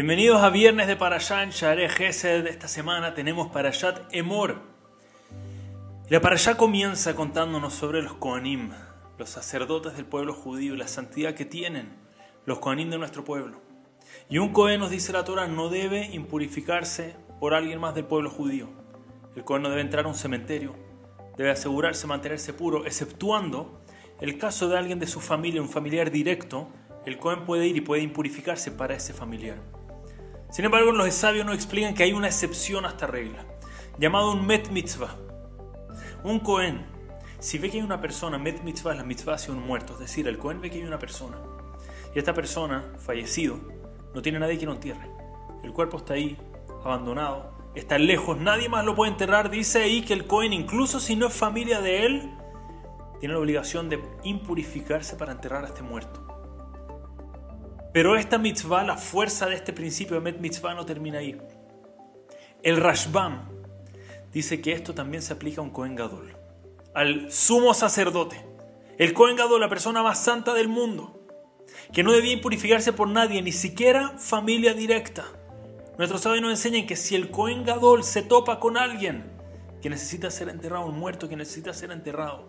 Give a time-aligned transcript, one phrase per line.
[0.00, 2.46] Bienvenidos a viernes de Parashá en Share Gesed.
[2.46, 4.62] Esta semana tenemos Parashat Emor.
[6.08, 8.70] La Parashá comienza contándonos sobre los Kohanim,
[9.18, 11.98] los sacerdotes del pueblo judío y la santidad que tienen
[12.46, 13.60] los Kohanim de nuestro pueblo.
[14.30, 18.30] Y un Kohen, nos dice la Torah, no debe impurificarse por alguien más del pueblo
[18.30, 18.70] judío.
[19.36, 20.76] El Kohen no debe entrar a un cementerio,
[21.36, 23.82] debe asegurarse mantenerse puro, exceptuando
[24.22, 26.70] el caso de alguien de su familia, un familiar directo,
[27.04, 29.58] el Cohen puede ir y puede impurificarse para ese familiar.
[30.50, 33.44] Sin embargo, los sabios nos explican que hay una excepción a esta regla,
[33.98, 35.16] llamado un Met Mitzvah.
[36.24, 36.84] Un Cohen,
[37.38, 40.26] si ve que hay una persona, Met Mitzvah la mitzvah hacia un muerto, es decir,
[40.26, 41.38] el Cohen ve que hay una persona,
[42.14, 43.58] y esta persona, fallecido,
[44.12, 45.08] no tiene nadie que lo entierre.
[45.62, 46.36] El cuerpo está ahí,
[46.84, 49.50] abandonado, está lejos, nadie más lo puede enterrar.
[49.50, 52.30] Dice ahí que el Cohen, incluso si no es familia de él,
[53.20, 56.29] tiene la obligación de impurificarse para enterrar a este muerto.
[57.92, 61.36] Pero esta mitzvah, la fuerza de este principio de Met Mitzvah no termina ahí.
[62.62, 63.48] El Rashbam
[64.32, 66.36] dice que esto también se aplica a un Kohen Gadol,
[66.94, 68.46] al sumo sacerdote.
[68.96, 71.20] El Kohen Gadol, la persona más santa del mundo,
[71.92, 75.24] que no debía impurificarse por nadie, ni siquiera familia directa.
[75.98, 79.24] Nuestros sabios nos enseñan que si el Kohen Gadol se topa con alguien
[79.82, 82.46] que necesita ser enterrado, un muerto que necesita ser enterrado,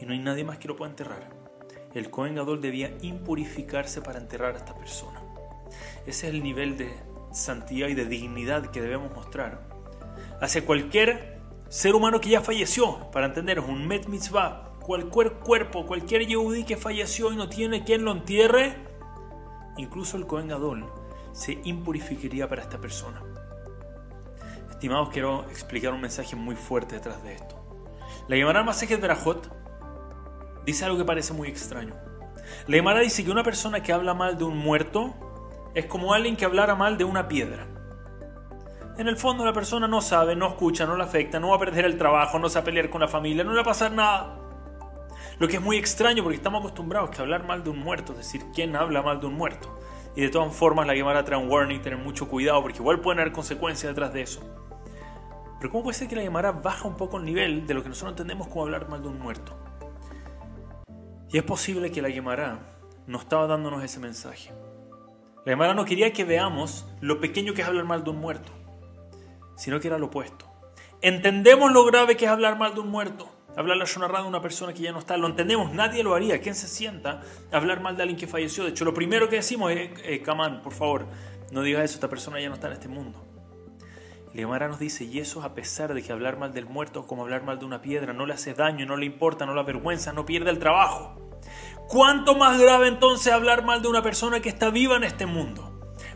[0.00, 1.41] y no hay nadie más que lo pueda enterrar,
[1.94, 5.20] el Cohen Gadol debía impurificarse para enterrar a esta persona.
[6.06, 6.92] Ese es el nivel de
[7.32, 9.68] santidad y de dignidad que debemos mostrar
[10.40, 13.10] hacia cualquier ser humano que ya falleció.
[13.10, 18.04] Para entender, un Met Mitzvah, cualquier cuerpo, cualquier Yehudi que falleció y no tiene quien
[18.04, 18.76] lo entierre,
[19.76, 20.84] incluso el Cohen Gadol
[21.32, 23.22] se impurificaría para esta persona.
[24.70, 27.56] Estimados, quiero explicar un mensaje muy fuerte detrás de esto.
[28.28, 29.61] La llamarán Masejet Berajot
[30.64, 31.94] dice algo que parece muy extraño.
[32.66, 35.14] La Gemara dice que una persona que habla mal de un muerto
[35.74, 37.66] es como alguien que hablara mal de una piedra.
[38.98, 41.58] En el fondo la persona no sabe, no escucha, no le afecta, no va a
[41.58, 43.64] perder el trabajo, no se va a pelear con la familia, no le va a
[43.64, 44.38] pasar nada.
[45.38, 48.18] Lo que es muy extraño porque estamos acostumbrados a hablar mal de un muerto, es
[48.18, 49.78] decir, ¿quién habla mal de un muerto?
[50.14, 53.20] Y de todas formas la Gemara trae un warning, tener mucho cuidado porque igual pueden
[53.20, 54.42] haber consecuencias detrás de eso.
[55.58, 57.88] Pero ¿cómo puede ser que la Gemara baja un poco el nivel de lo que
[57.88, 59.56] nosotros entendemos como hablar mal de un muerto?
[61.32, 62.58] Y es posible que la Gemara
[63.06, 64.52] no estaba dándonos ese mensaje.
[65.46, 68.52] La Gemara no quería que veamos lo pequeño que es hablar mal de un muerto,
[69.56, 70.46] sino que era lo opuesto.
[71.00, 74.42] Entendemos lo grave que es hablar mal de un muerto, hablar la shonarra de una
[74.42, 76.40] persona que ya no está, lo entendemos, nadie lo haría.
[76.40, 78.64] ¿Quién se sienta a hablar mal de alguien que falleció?
[78.64, 80.22] De hecho, lo primero que decimos es, eh,
[80.62, 81.06] por favor,
[81.50, 83.24] no digas eso, esta persona ya no está en este mundo.
[84.34, 87.06] Y Gemara nos dice, y eso a pesar de que hablar mal del muerto es
[87.06, 89.60] como hablar mal de una piedra, no le hace daño, no le importa, no le
[89.60, 91.21] avergüenza, no pierde el trabajo.
[91.88, 95.72] ¿Cuánto más grave entonces hablar mal de una persona que está viva en este mundo?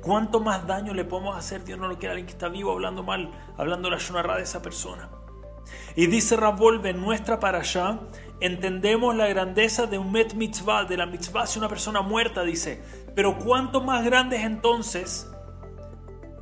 [0.00, 1.64] ¿Cuánto más daño le podemos hacer?
[1.64, 4.44] Dios no lo quiere a alguien que está vivo hablando mal, hablando la shonarra de
[4.44, 5.10] esa persona.
[5.96, 8.00] Y dice Ravolve, en nuestra para allá,
[8.40, 12.82] entendemos la grandeza de un met mitzvah, de la mitzvah hacia una persona muerta, dice.
[13.14, 15.30] Pero ¿cuánto más grande es entonces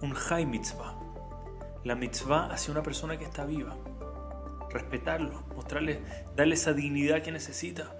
[0.03, 0.94] un high mitzvah?
[1.83, 3.77] La mitzvah hacia una persona que está viva.
[4.71, 6.03] Respetarlo, mostrarle,
[6.37, 7.96] darle esa dignidad que necesita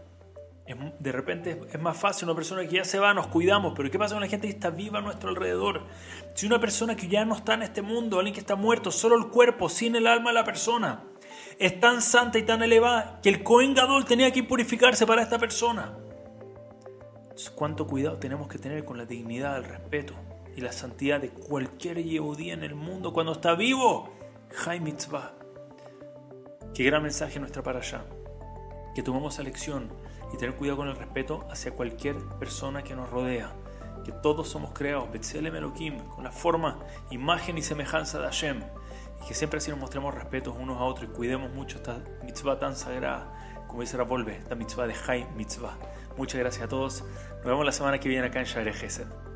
[0.75, 3.99] de repente es más fácil una persona que ya se va, nos cuidamos, pero ¿qué
[3.99, 5.82] pasa con la gente que está viva a nuestro alrededor?
[6.34, 9.16] Si una persona que ya no está en este mundo, alguien que está muerto, solo
[9.16, 11.04] el cuerpo, sin el alma de la persona,
[11.59, 15.38] es tan santa y tan elevada que el Cohen Gadol tenía que purificarse para esta
[15.38, 15.97] persona.
[17.22, 20.15] Entonces, ¿cuánto cuidado tenemos que tener con la dignidad, el respeto
[20.56, 24.12] y la santidad de cualquier Yehudí en el mundo cuando está vivo?
[24.50, 25.33] Jai Mitzvah.
[26.75, 28.04] Qué gran mensaje nuestra para allá.
[28.94, 29.91] Que tomemos esa lección
[30.36, 33.52] y tener cuidado con el respeto hacia cualquier persona que nos rodea.
[34.04, 36.78] Que todos somos creados, Betzelem Elohim, con la forma,
[37.10, 38.62] imagen y semejanza de Hashem.
[39.22, 42.58] Y que siempre así nos mostremos respetos unos a otros y cuidemos mucho esta mitzvah
[42.58, 45.76] tan sagrada, como dice Ravolve, esta mitzvah de Jai Mitzvah.
[46.16, 47.03] Muchas gracias a todos.
[47.36, 49.35] Nos vemos la semana que viene acá en Share.